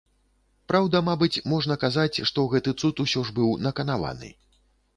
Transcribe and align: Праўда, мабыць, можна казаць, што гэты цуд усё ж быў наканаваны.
Праўда, 0.71 1.01
мабыць, 1.09 1.43
можна 1.51 1.77
казаць, 1.85 2.23
што 2.31 2.47
гэты 2.55 2.75
цуд 2.81 3.05
усё 3.07 3.25
ж 3.31 3.37
быў 3.39 3.55
наканаваны. 3.69 4.35